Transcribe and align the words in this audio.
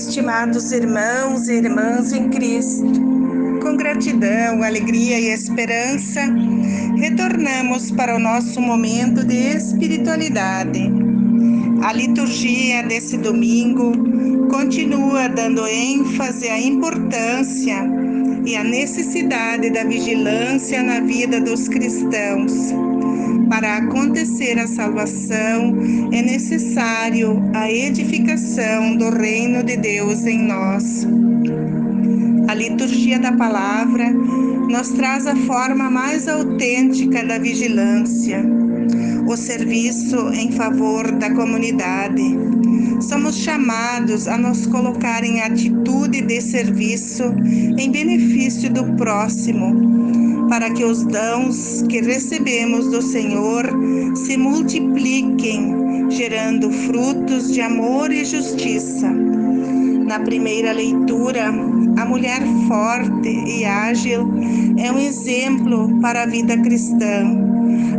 estimados 0.00 0.72
irmãos 0.72 1.48
e 1.48 1.54
irmãs 1.54 2.12
em 2.12 2.28
Cristo. 2.28 2.84
Com 3.62 3.76
gratidão, 3.76 4.62
alegria 4.62 5.20
e 5.20 5.32
esperança, 5.32 6.20
retornamos 6.96 7.90
para 7.92 8.16
o 8.16 8.18
nosso 8.18 8.60
momento 8.60 9.24
de 9.24 9.56
espiritualidade. 9.56 10.90
A 11.82 11.92
liturgia 11.92 12.82
desse 12.82 13.16
domingo 13.16 13.92
continua 14.50 15.28
dando 15.28 15.66
ênfase 15.66 16.48
à 16.48 16.60
importância 16.60 17.76
e 18.44 18.56
à 18.56 18.64
necessidade 18.64 19.70
da 19.70 19.84
vigilância 19.84 20.82
na 20.82 21.00
vida 21.00 21.40
dos 21.40 21.68
cristãos 21.68 22.72
para 23.48 23.76
acontecer 23.76 24.58
a 24.58 24.66
salvação, 24.66 25.76
é 26.12 26.22
necessário 26.22 27.42
a 27.54 27.70
edificação 27.70 28.96
do 28.96 29.10
reino 29.10 29.62
de 29.62 29.76
Deus 29.76 30.24
em 30.24 30.46
nós. 30.46 31.06
A 32.48 32.54
liturgia 32.54 33.18
da 33.18 33.32
palavra 33.32 34.10
nos 34.10 34.90
traz 34.90 35.26
a 35.26 35.36
forma 35.36 35.90
mais 35.90 36.28
autêntica 36.28 37.24
da 37.24 37.38
vigilância, 37.38 38.44
o 39.26 39.36
serviço 39.36 40.30
em 40.32 40.52
favor 40.52 41.10
da 41.12 41.34
comunidade. 41.34 42.22
Somos 43.00 43.36
chamados 43.36 44.28
a 44.28 44.38
nos 44.38 44.66
colocar 44.66 45.24
em 45.24 45.40
atitude 45.40 46.22
de 46.22 46.40
serviço 46.40 47.24
em 47.78 47.90
benefício 47.90 48.72
do 48.72 48.84
próximo 48.96 49.94
para 50.48 50.70
que 50.70 50.84
os 50.84 51.04
dons 51.04 51.82
que 51.88 52.00
recebemos 52.00 52.90
do 52.90 53.02
Senhor 53.02 53.64
se 54.14 54.36
multipliquem, 54.36 56.10
gerando 56.10 56.70
frutos 56.70 57.52
de 57.52 57.60
amor 57.60 58.12
e 58.12 58.24
justiça. 58.24 59.10
Na 60.06 60.20
primeira 60.20 60.72
leitura, 60.72 61.48
a 61.96 62.04
mulher 62.04 62.42
forte 62.68 63.28
e 63.28 63.64
ágil 63.64 64.28
é 64.76 64.92
um 64.92 64.98
exemplo 64.98 65.98
para 66.00 66.22
a 66.22 66.26
vida 66.26 66.56
cristã. 66.58 67.53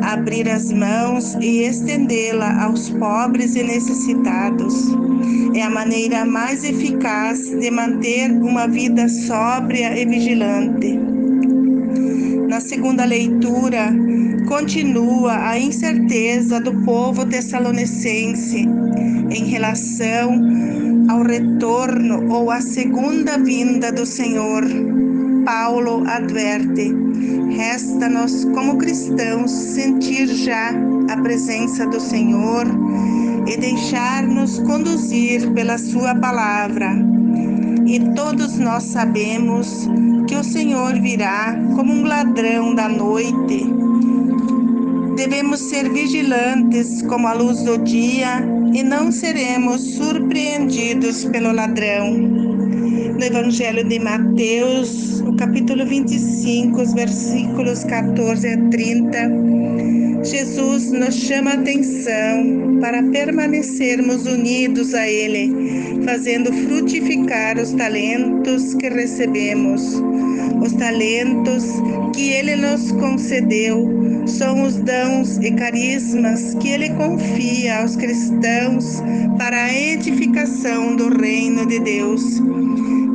Abrir 0.06 0.50
as 0.50 0.72
mãos 0.72 1.36
e 1.42 1.64
estendê-la 1.64 2.64
aos 2.64 2.90
pobres 2.90 3.56
e 3.56 3.64
necessitados 3.64 4.74
é 5.54 5.64
a 5.64 5.70
maneira 5.70 6.26
mais 6.26 6.64
eficaz 6.64 7.50
de 7.50 7.72
manter 7.72 8.32
uma 8.32 8.68
vida 8.68 9.10
sóbria 9.10 10.00
e 10.00 10.06
vigilante 10.06 11.16
na 12.56 12.62
segunda 12.62 13.04
leitura, 13.04 13.94
continua 14.48 15.50
a 15.50 15.60
incerteza 15.60 16.58
do 16.62 16.74
povo 16.84 17.26
tessalonicense 17.26 18.66
em 19.30 19.44
relação 19.46 20.42
ao 21.10 21.24
retorno 21.24 22.32
ou 22.32 22.50
à 22.50 22.62
segunda 22.62 23.38
vinda 23.38 23.92
do 23.92 24.06
Senhor. 24.06 24.64
Paulo 25.44 26.04
adverte: 26.08 26.94
resta-nos, 27.56 28.46
como 28.46 28.78
cristãos, 28.78 29.50
sentir 29.50 30.28
já 30.28 30.72
a 31.10 31.18
presença 31.22 31.86
do 31.88 32.00
Senhor 32.00 32.66
e 33.48 33.58
deixar-nos 33.58 34.60
conduzir 34.60 35.52
pela 35.54 35.78
Sua 35.78 36.14
palavra. 36.16 36.92
E 37.86 38.00
todos 38.14 38.58
nós 38.58 38.84
sabemos 38.84 39.88
que 40.28 40.36
o 40.36 40.44
Senhor 40.44 40.94
virá 41.00 41.56
como 41.76 41.94
um 41.94 42.04
ladrão 42.04 42.76
da 42.76 42.90
noite. 42.90 43.66
Devemos 45.16 45.62
ser 45.62 45.90
vigilantes 45.94 47.02
como 47.04 47.28
a 47.28 47.34
luz 47.34 47.62
do 47.62 47.78
dia 47.78 48.44
e 48.74 48.84
não 48.84 49.12
seremos 49.12 49.82
surpreendidos 49.96 51.24
pelo 51.26 51.54
ladrão. 51.54 52.12
No 52.12 53.24
Evangelho 53.24 53.88
de 53.88 53.98
Mateus, 54.00 55.15
o 55.26 55.34
capítulo 55.36 55.86
25, 55.86 56.82
os 56.82 56.94
versículos 56.94 57.84
14 57.84 58.48
a 58.48 58.70
30, 58.70 60.24
Jesus 60.24 60.92
nos 60.92 61.16
chama 61.16 61.52
a 61.52 61.54
atenção 61.56 62.80
para 62.80 63.02
permanecermos 63.04 64.26
unidos 64.26 64.94
a 64.94 65.08
Ele, 65.08 65.52
fazendo 66.04 66.54
frutificar 66.54 67.58
os 67.58 67.74
talentos 67.74 68.76
que 68.76 68.90
recebemos 68.90 70.02
os 70.62 70.74
talentos 70.74 71.66
que 72.16 72.30
Ele 72.30 72.56
nos 72.56 72.92
concedeu 72.94 74.05
são 74.26 74.64
os 74.64 74.76
dons 74.78 75.38
e 75.38 75.52
carismas 75.52 76.56
que 76.56 76.70
Ele 76.70 76.90
confia 76.92 77.82
aos 77.82 77.96
cristãos 77.96 79.02
para 79.38 79.66
a 79.66 79.74
edificação 79.74 80.96
do 80.96 81.10
reino 81.10 81.66
de 81.66 81.80
Deus. 81.80 82.42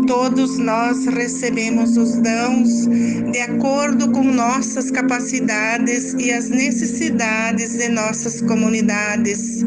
Todos 0.07 0.59
nós 0.59 1.07
recebemos 1.07 1.97
os 1.97 2.17
dons 2.17 2.87
de 3.33 3.41
acordo 3.41 4.11
com 4.11 4.25
nossas 4.25 4.91
capacidades 4.91 6.15
e 6.19 6.33
as 6.33 6.49
necessidades 6.49 7.77
de 7.77 7.89
nossas 7.89 8.41
comunidades. 8.41 9.65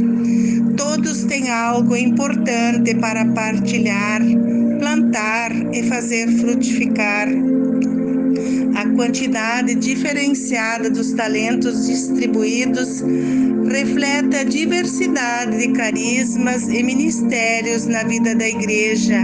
Todos 0.76 1.24
têm 1.24 1.50
algo 1.50 1.96
importante 1.96 2.96
para 2.96 3.26
partilhar, 3.26 4.22
plantar 4.80 5.52
e 5.74 5.84
fazer 5.84 6.28
frutificar 6.40 7.28
quantidade 8.94 9.76
diferenciada 9.76 10.90
dos 10.90 11.12
talentos 11.14 11.88
distribuídos 11.88 13.04
reflete 13.70 14.36
a 14.38 14.44
diversidade 14.44 15.58
de 15.58 15.74
carismas 15.74 16.68
e 16.68 16.84
ministérios 16.84 17.86
na 17.86 18.04
vida 18.04 18.36
da 18.36 18.48
igreja. 18.48 19.20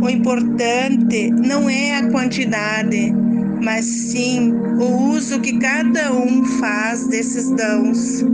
O 0.00 0.08
importante 0.08 1.30
não 1.30 1.68
é 1.68 1.96
a 1.96 2.08
quantidade, 2.10 3.12
mas 3.62 3.84
sim 3.84 4.52
o 4.52 5.10
uso 5.10 5.40
que 5.40 5.58
cada 5.58 6.12
um 6.12 6.44
faz 6.60 7.06
desses 7.08 7.50
dons. 7.50 8.24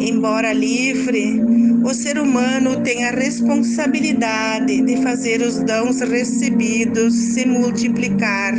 Embora 0.00 0.52
livre, 0.52 1.40
o 1.84 1.94
ser 1.94 2.18
humano 2.18 2.80
tem 2.82 3.04
a 3.04 3.10
responsabilidade 3.10 4.82
de 4.82 5.02
fazer 5.02 5.40
os 5.40 5.58
dons 5.62 6.00
recebidos 6.00 7.14
se 7.14 7.46
multiplicar 7.46 8.54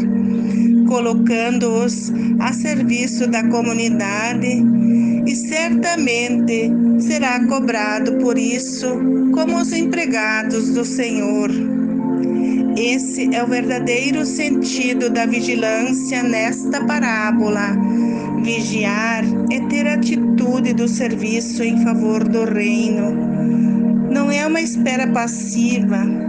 colocando-os 0.89 2.11
a 2.39 2.51
serviço 2.51 3.27
da 3.27 3.43
comunidade 3.43 4.65
e 5.27 5.35
certamente 5.35 6.71
será 6.99 7.45
cobrado 7.45 8.13
por 8.13 8.39
isso 8.39 8.87
como 9.31 9.57
os 9.57 9.71
empregados 9.71 10.73
do 10.73 10.83
Senhor. 10.83 11.51
Esse 12.75 13.35
é 13.35 13.43
o 13.43 13.47
verdadeiro 13.47 14.25
sentido 14.25 15.11
da 15.11 15.27
vigilância 15.27 16.23
nesta 16.23 16.83
parábola. 16.83 17.77
Vigiar 18.43 19.23
é 19.51 19.59
ter 19.67 19.85
atitude 19.85 20.73
do 20.73 20.87
serviço 20.87 21.63
em 21.63 21.83
favor 21.83 22.27
do 22.27 22.45
reino. 22.45 23.11
Não 24.09 24.31
é 24.31 24.47
uma 24.47 24.59
espera 24.59 25.05
passiva, 25.05 26.28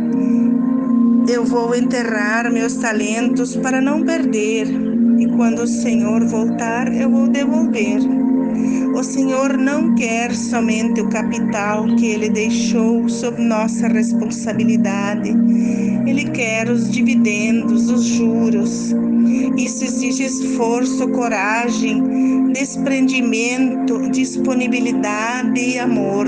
eu 1.31 1.45
vou 1.45 1.75
enterrar 1.77 2.51
meus 2.53 2.75
talentos 2.75 3.55
para 3.55 3.81
não 3.81 4.03
perder, 4.03 4.67
e 5.19 5.27
quando 5.37 5.63
o 5.63 5.67
Senhor 5.67 6.27
voltar, 6.27 6.93
eu 6.93 7.09
vou 7.09 7.29
devolver. 7.29 8.01
O 8.97 9.05
Senhor 9.05 9.57
não 9.57 9.95
quer 9.95 10.35
somente 10.35 11.01
o 11.01 11.09
capital 11.09 11.87
que 11.95 12.07
Ele 12.07 12.31
deixou 12.31 13.09
sob 13.09 13.41
nossa 13.41 13.87
responsabilidade, 13.87 15.31
Ele 16.05 16.25
quer 16.31 16.69
os 16.69 16.91
dividendos, 16.91 17.89
os 17.89 18.05
juros. 18.05 18.93
Isso 19.57 19.85
exige 19.85 20.25
esforço, 20.25 21.09
coragem, 21.11 22.51
desprendimento, 22.53 24.11
disponibilidade 24.11 25.61
e 25.61 25.79
amor 25.79 26.27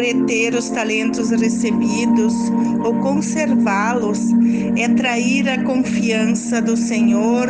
reter 0.00 0.54
os 0.54 0.70
talentos 0.70 1.30
recebidos 1.30 2.34
ou 2.84 2.94
conservá-los 3.00 4.18
é 4.76 4.88
trair 4.88 5.48
a 5.48 5.62
confiança 5.62 6.60
do 6.60 6.76
Senhor 6.76 7.48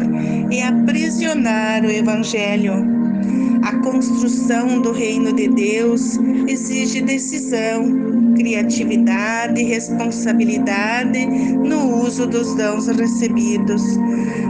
e 0.51 0.61
aprisionar 0.61 1.85
o 1.85 1.91
Evangelho. 1.91 3.01
A 3.63 3.77
construção 3.77 4.81
do 4.81 4.91
reino 4.91 5.33
de 5.33 5.49
Deus 5.49 6.19
exige 6.49 7.03
decisão, 7.03 8.35
criatividade 8.35 9.61
e 9.61 9.65
responsabilidade 9.65 11.27
no 11.27 12.03
uso 12.03 12.27
dos 12.27 12.55
dons 12.55 12.87
recebidos, 12.89 13.83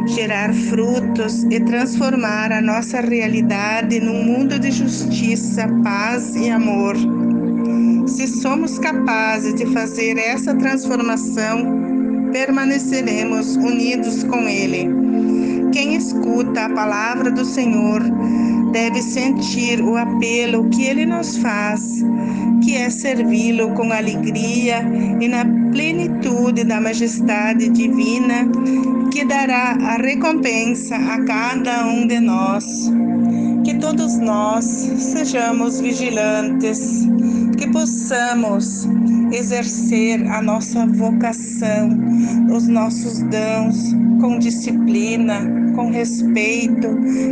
gerar 0.06 0.55
frutos 0.55 1.43
e 1.50 1.61
transformar 1.61 2.53
a 2.53 2.62
nossa 2.62 3.00
realidade 3.00 4.00
num 4.00 4.25
mundo 4.25 4.58
de 4.58 4.70
justiça, 4.70 5.69
paz 5.82 6.35
e 6.37 6.49
amor. 6.49 6.96
Se 8.10 8.26
somos 8.26 8.78
capazes 8.78 9.54
de 9.54 9.66
fazer 9.72 10.18
essa 10.18 10.54
transformação, 10.54 12.28
permaneceremos 12.32 13.56
unidos 13.56 14.24
com 14.24 14.40
Ele. 14.48 14.88
Quem 15.72 15.94
escuta 15.94 16.66
a 16.66 16.70
palavra 16.70 17.30
do 17.30 17.44
Senhor 17.44 18.02
deve 18.72 19.00
sentir 19.00 19.80
o 19.80 19.96
apelo 19.96 20.68
que 20.70 20.84
ele 20.84 21.06
nos 21.06 21.36
faz, 21.38 22.04
que 22.62 22.76
é 22.76 22.90
servi-lo 22.90 23.70
com 23.74 23.92
alegria 23.92 24.82
e 25.20 25.28
na 25.28 25.44
plenitude 25.70 26.64
da 26.64 26.80
majestade 26.80 27.68
divina, 27.68 28.48
que 29.12 29.24
dará 29.24 29.76
a 29.80 29.96
recompensa 29.96 30.96
a 30.96 31.24
cada 31.24 31.86
um 31.86 32.06
de 32.06 32.18
nós. 32.20 32.90
Que 33.64 33.74
todos 33.74 34.18
nós 34.18 34.64
sejamos 34.64 35.80
vigilantes, 35.80 37.06
possamos 37.72 38.88
exercer 39.32 40.26
a 40.31 40.43
nossa 40.43 40.87
vocação, 40.87 41.90
os 42.55 42.67
nossos 42.67 43.20
dons 43.20 43.94
com 44.20 44.38
disciplina, 44.38 45.40
com 45.75 45.90
respeito 45.90 46.88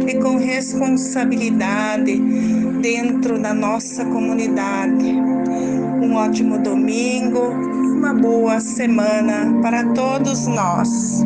e 0.07 0.15
com 0.21 0.37
responsabilidade 0.37 2.19
dentro 2.81 3.39
da 3.39 3.53
nossa 3.53 4.05
comunidade. 4.05 5.13
Um 6.03 6.15
ótimo 6.15 6.59
domingo, 6.59 7.41
uma 7.41 8.15
boa 8.15 8.61
semana 8.61 9.61
para 9.61 9.93
todos 9.93 10.47
nós. 10.47 11.25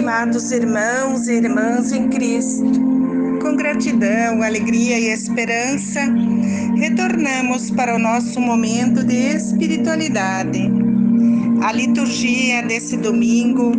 Estimados 0.00 0.50
irmãos 0.50 1.28
e 1.28 1.34
irmãs 1.34 1.92
em 1.92 2.08
Cristo, 2.08 2.72
com 3.42 3.54
gratidão, 3.54 4.42
alegria 4.42 4.98
e 4.98 5.12
esperança, 5.12 6.00
retornamos 6.74 7.70
para 7.70 7.96
o 7.96 7.98
nosso 7.98 8.40
momento 8.40 9.04
de 9.04 9.14
espiritualidade. 9.36 10.70
A 11.60 11.70
liturgia 11.72 12.62
desse 12.62 12.96
domingo 12.96 13.72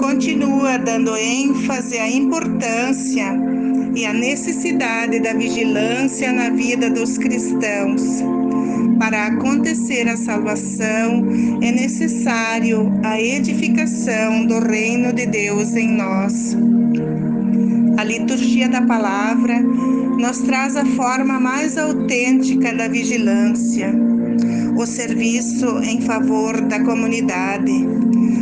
continua 0.00 0.76
dando 0.76 1.16
ênfase 1.16 1.98
à 1.98 2.10
importância 2.10 3.26
e 3.94 4.04
à 4.04 4.12
necessidade 4.12 5.20
da 5.20 5.34
vigilância 5.34 6.32
na 6.32 6.50
vida 6.50 6.90
dos 6.90 7.16
cristãos 7.16 8.24
para 9.00 9.28
acontecer 9.28 10.06
a 10.08 10.16
salvação, 10.16 11.26
é 11.62 11.72
necessário 11.72 12.92
a 13.02 13.18
edificação 13.18 14.44
do 14.44 14.60
reino 14.60 15.10
de 15.10 15.24
Deus 15.24 15.74
em 15.74 15.88
nós. 15.96 16.54
A 17.96 18.04
liturgia 18.04 18.68
da 18.68 18.82
palavra 18.82 19.58
nos 19.58 20.40
traz 20.40 20.76
a 20.76 20.84
forma 20.84 21.40
mais 21.40 21.78
autêntica 21.78 22.74
da 22.74 22.88
vigilância, 22.88 23.90
o 24.80 24.86
serviço 24.86 25.78
em 25.82 26.00
favor 26.00 26.58
da 26.62 26.82
comunidade. 26.82 27.86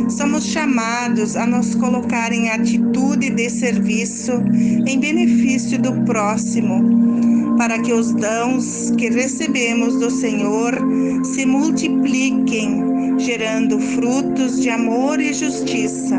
Somos 0.09 0.45
chamados 0.45 1.35
a 1.35 1.45
nos 1.45 1.75
colocar 1.75 2.31
em 2.31 2.49
atitude 2.49 3.29
de 3.29 3.49
serviço 3.49 4.31
em 4.87 4.99
benefício 4.99 5.77
do 5.77 5.91
próximo 6.05 7.57
para 7.57 7.77
que 7.79 7.91
os 7.91 8.13
dons 8.13 8.91
que 8.97 9.09
recebemos 9.09 9.99
do 9.99 10.09
Senhor 10.09 10.75
se 11.25 11.45
multipliquem, 11.45 13.19
gerando 13.19 13.77
frutos 13.77 14.61
de 14.61 14.69
amor 14.69 15.19
e 15.19 15.33
justiça. 15.33 16.17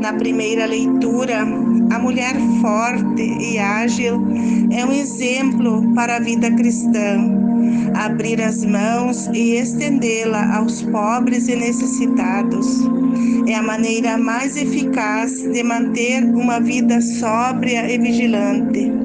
Na 0.00 0.12
primeira 0.12 0.66
leitura, 0.66 1.40
a 1.90 1.98
mulher 1.98 2.34
forte 2.60 3.22
e 3.22 3.58
ágil 3.58 4.22
é 4.70 4.84
um 4.84 4.92
exemplo 4.92 5.94
para 5.94 6.16
a 6.16 6.20
vida 6.20 6.50
cristã. 6.50 7.53
Abrir 7.94 8.40
as 8.40 8.64
mãos 8.64 9.28
e 9.32 9.56
estendê-la 9.56 10.56
aos 10.56 10.82
pobres 10.82 11.48
e 11.48 11.56
necessitados 11.56 12.66
é 13.46 13.54
a 13.54 13.62
maneira 13.62 14.18
mais 14.18 14.56
eficaz 14.56 15.42
de 15.42 15.62
manter 15.62 16.24
uma 16.24 16.60
vida 16.60 17.00
sóbria 17.00 17.90
e 17.90 17.98
vigilante 17.98 19.04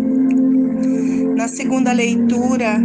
na 1.39 1.47
segunda 1.47 1.93
leitura, 1.93 2.83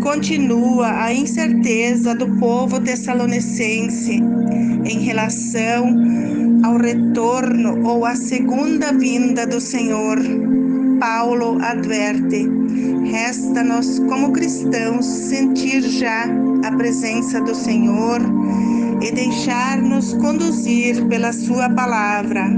continua 0.00 1.06
a 1.06 1.12
incerteza 1.12 2.14
do 2.14 2.28
povo 2.38 2.80
tessalonicense 2.80 4.22
em 4.84 5.00
relação 5.00 5.92
ao 6.62 6.76
retorno 6.76 7.84
ou 7.84 8.04
à 8.04 8.14
segunda 8.14 8.92
vinda 8.92 9.44
do 9.44 9.60
Senhor. 9.60 10.18
Paulo 11.00 11.58
adverte: 11.60 12.48
resta-nos, 13.10 13.98
como 14.00 14.32
cristãos, 14.32 15.04
sentir 15.04 15.82
já 15.82 16.24
a 16.64 16.72
presença 16.72 17.40
do 17.40 17.54
Senhor 17.54 18.20
e 19.00 19.10
deixar-nos 19.12 20.14
conduzir 20.14 21.06
pela 21.06 21.32
Sua 21.32 21.68
palavra. 21.70 22.50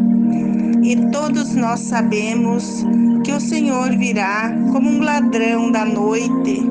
E 0.82 0.96
todos 1.10 1.54
nós 1.54 1.80
sabemos 1.80 2.84
que 3.24 3.32
o 3.32 3.40
Senhor 3.40 3.90
virá 3.96 4.50
como 4.72 4.88
um 4.88 5.00
ladrão 5.00 5.70
da 5.70 5.84
noite. 5.84 6.62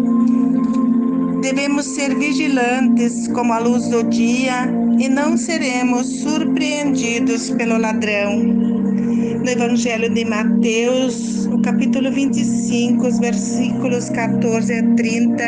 Devemos 1.42 1.86
ser 1.86 2.16
vigilantes 2.16 3.28
como 3.28 3.54
a 3.54 3.60
luz 3.60 3.88
do 3.90 4.04
dia 4.04 4.68
e 4.98 5.08
não 5.08 5.38
seremos 5.38 6.08
surpreendidos 6.22 7.52
pelo 7.52 7.78
ladrão. 7.78 8.38
No 8.40 9.48
Evangelho 9.48 10.10
de 10.10 10.26
Mateus, 10.26 11.37
o 11.52 11.62
capítulo 11.62 12.12
25, 12.12 13.08
os 13.08 13.20
versículos 13.20 14.10
14 14.10 14.74
a 14.74 14.84
30, 14.96 15.44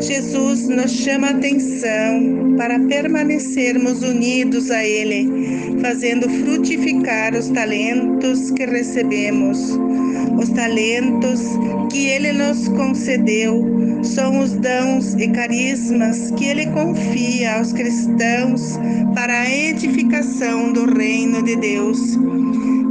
Jesus 0.00 0.68
nos 0.68 0.90
chama 0.92 1.28
a 1.28 1.30
atenção 1.30 2.54
para 2.56 2.78
permanecermos 2.80 4.02
unidos 4.02 4.70
a 4.70 4.84
Ele, 4.84 5.78
fazendo 5.80 6.28
frutificar 6.28 7.34
os 7.34 7.48
talentos 7.48 8.50
que 8.52 8.64
recebemos. 8.64 9.78
Os 10.40 10.48
talentos 10.50 11.40
que 11.90 12.06
Ele 12.06 12.32
nos 12.32 12.68
concedeu 12.68 14.00
são 14.02 14.40
os 14.40 14.52
dons 14.52 15.14
e 15.14 15.28
carismas 15.28 16.30
que 16.32 16.44
Ele 16.44 16.66
confia 16.66 17.58
aos 17.58 17.72
cristãos 17.72 18.78
para 19.28 19.40
a 19.40 19.50
edificação 19.50 20.72
do 20.72 20.86
reino 20.86 21.42
de 21.42 21.54
Deus. 21.54 22.16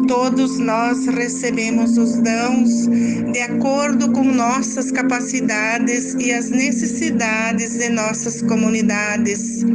Todos 0.08 0.60
nós 0.60 1.08
recebemos 1.08 1.98
os 1.98 2.18
dons 2.18 2.86
de 3.34 3.40
acordo 3.40 4.12
com 4.12 4.24
nossas 4.24 4.92
capacidades 4.92 6.14
e 6.14 6.32
as 6.32 6.52
necessidades 6.52 7.80
de 7.80 7.90
nossas 7.90 8.44
comunidades. 8.44 9.66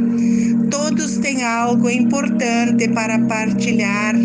Todos 0.71 1.17
têm 1.17 1.43
algo 1.43 1.89
importante 1.89 2.87
para 2.87 3.19
partilhar, 3.19 4.15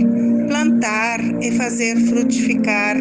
plantar 0.47 1.19
e 1.43 1.51
fazer 1.57 1.97
frutificar 2.07 2.97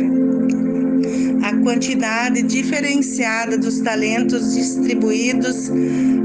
quantidade 1.68 2.44
diferenciada 2.44 3.58
dos 3.58 3.82
talentos 3.82 4.54
distribuídos 4.54 5.70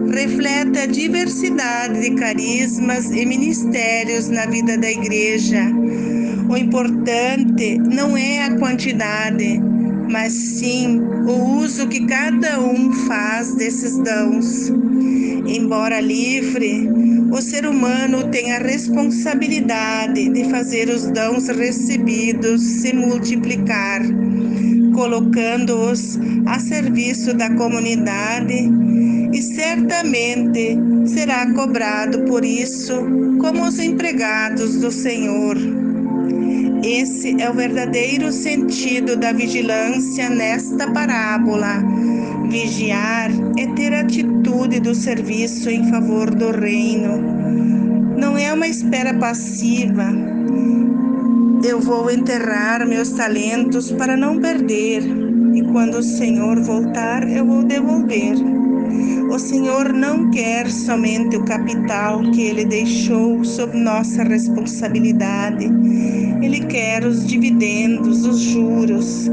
reflete 0.09 0.79
a 0.79 0.87
diversidade 0.87 2.01
de 2.01 2.13
carismas 2.13 3.11
e 3.11 3.27
ministérios 3.27 4.29
na 4.29 4.47
vida 4.47 4.79
da 4.79 4.89
igreja. 4.89 5.65
O 6.49 6.57
importante 6.57 7.77
não 7.79 8.17
é 8.17 8.45
a 8.45 8.57
quantidade, 8.57 9.61
mas 10.09 10.33
sim 10.33 11.01
o 11.01 11.59
uso 11.59 11.89
que 11.89 12.07
cada 12.07 12.61
um 12.61 12.93
faz 13.09 13.53
desses 13.57 13.99
dons. 13.99 14.71
Embora 15.49 16.01
livre, 16.01 16.89
o 17.33 17.43
ser 17.43 17.67
humano 17.67 18.29
tem 18.31 18.53
a 18.53 18.59
responsabilidade 18.59 20.29
de 20.29 20.45
fazer 20.51 20.89
os 20.89 21.11
dons 21.11 21.49
recebidos 21.49 22.63
se 22.63 22.95
multiplicar 22.95 24.03
colocando-os 25.03 26.17
a 26.47 26.61
serviço 26.61 27.35
da 27.35 27.51
comunidade 27.57 28.71
e 29.33 29.43
certamente 29.43 30.79
será 31.07 31.53
cobrado 31.55 32.23
por 32.23 32.45
isso 32.45 32.95
como 33.41 33.65
os 33.65 33.81
empregados 33.81 34.77
do 34.77 34.93
Senhor. 34.93 35.57
Esse 36.85 37.43
é 37.43 37.51
o 37.51 37.55
verdadeiro 37.55 38.31
sentido 38.31 39.17
da 39.17 39.33
vigilância 39.33 40.31
nesta 40.31 40.89
parábola. 40.93 41.83
Vigiar 42.49 43.29
é 43.59 43.67
ter 43.75 43.93
atitude 43.93 44.79
do 44.79 44.95
serviço 44.95 45.69
em 45.69 45.91
favor 45.91 46.33
do 46.33 46.53
reino. 46.53 47.21
Não 48.17 48.39
é 48.39 48.53
uma 48.53 48.69
espera 48.69 49.13
passiva, 49.15 50.15
eu 51.65 51.81
vou 51.81 52.11
enterrar 52.11 52.87
meus 52.87 53.11
talentos 53.11 53.93
para 53.93 54.17
não 54.17 54.41
perder, 54.41 55.03
e 55.55 55.63
quando 55.71 55.99
o 55.99 56.03
Senhor 56.03 56.61
voltar, 56.61 57.29
eu 57.29 57.47
vou 57.47 57.63
devolver. 57.63 58.35
O 59.31 59.39
Senhor 59.39 59.93
não 59.93 60.31
quer 60.31 60.69
somente 60.71 61.37
o 61.37 61.45
capital 61.45 62.21
que 62.33 62.43
Ele 62.43 62.65
deixou 62.65 63.45
sob 63.45 63.77
nossa 63.79 64.25
responsabilidade, 64.25 65.71
Ele 66.43 66.61
quer 66.67 67.05
os 67.05 67.25
dividendos, 67.25 68.27
os 68.27 68.41
juros. 68.41 69.31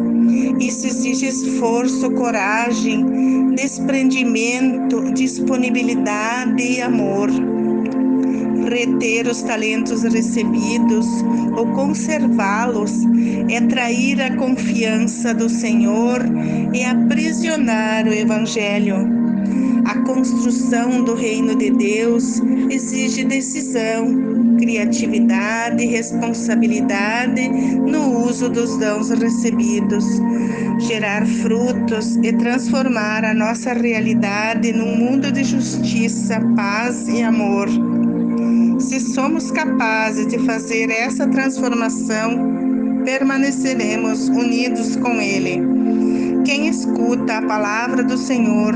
Isso 0.59 0.87
exige 0.87 1.27
esforço, 1.27 2.11
coragem, 2.11 3.53
desprendimento, 3.55 5.11
disponibilidade 5.13 6.61
e 6.61 6.81
amor 6.81 7.29
reter 8.67 9.27
os 9.27 9.41
talentos 9.41 10.03
recebidos 10.03 11.05
ou 11.55 11.67
conservá-los 11.67 12.91
é 13.49 13.61
trair 13.61 14.21
a 14.21 14.35
confiança 14.35 15.33
do 15.33 15.49
Senhor 15.49 16.21
e 16.73 16.83
aprisionar 16.83 18.07
o 18.07 18.13
Evangelho. 18.13 19.07
A 19.85 20.01
construção 20.01 21.03
do 21.03 21.15
reino 21.15 21.55
de 21.55 21.71
Deus 21.71 22.41
exige 22.69 23.23
decisão, 23.23 24.55
criatividade 24.59 25.83
e 25.83 25.87
responsabilidade 25.87 27.49
no 27.49 28.25
uso 28.25 28.49
dos 28.49 28.77
dons 28.77 29.09
recebidos, 29.09 30.05
gerar 30.79 31.25
frutos 31.25 32.17
e 32.17 32.31
transformar 32.33 33.25
a 33.25 33.33
nossa 33.33 33.73
realidade 33.73 34.71
num 34.71 34.95
mundo 34.95 35.31
de 35.31 35.43
justiça, 35.43 36.39
paz 36.55 37.07
e 37.07 37.23
amor. 37.23 37.67
Se 38.89 38.99
somos 38.99 39.51
capazes 39.51 40.25
de 40.25 40.39
fazer 40.39 40.89
essa 40.89 41.27
transformação, 41.27 43.03
permaneceremos 43.05 44.29
unidos 44.29 44.95
com 44.95 45.21
Ele. 45.21 45.61
Quem 46.43 46.67
escuta 46.67 47.37
a 47.37 47.41
palavra 47.43 48.03
do 48.03 48.17
Senhor 48.17 48.73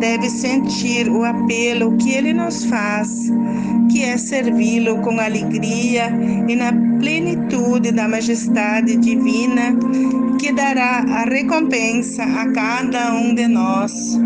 deve 0.00 0.30
sentir 0.30 1.10
o 1.10 1.24
apelo 1.24 1.94
que 1.98 2.12
Ele 2.12 2.32
nos 2.32 2.64
faz, 2.64 3.30
que 3.92 4.02
é 4.02 4.16
servi-lo 4.16 4.96
com 5.02 5.20
alegria 5.20 6.10
e 6.48 6.56
na 6.56 6.72
plenitude 6.98 7.92
da 7.92 8.08
majestade 8.08 8.96
divina, 8.96 9.76
que 10.40 10.54
dará 10.54 11.00
a 11.00 11.24
recompensa 11.24 12.22
a 12.22 12.50
cada 12.50 13.12
um 13.12 13.34
de 13.34 13.46
nós. 13.46 14.18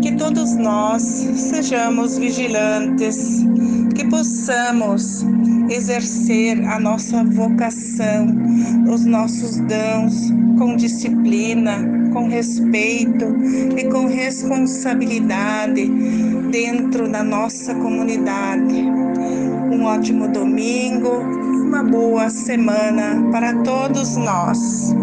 Que 0.00 0.12
todos 0.12 0.54
nós 0.54 1.02
sejamos 1.02 2.16
vigilantes 2.18 3.44
que 3.94 4.04
possamos 4.06 5.24
exercer 5.70 6.62
a 6.68 6.78
nossa 6.78 7.24
vocação, 7.24 8.26
os 8.92 9.04
nossos 9.04 9.58
dons 9.58 10.32
com 10.58 10.76
disciplina, 10.76 11.78
com 12.12 12.28
respeito 12.28 13.24
e 13.76 13.84
com 13.90 14.06
responsabilidade 14.06 15.90
dentro 16.50 17.08
da 17.08 17.22
nossa 17.22 17.74
comunidade. 17.74 18.82
Um 19.72 19.84
ótimo 19.84 20.28
domingo, 20.28 21.18
uma 21.64 21.82
boa 21.82 22.30
semana 22.30 23.30
para 23.30 23.54
todos 23.62 24.16
nós. 24.16 24.94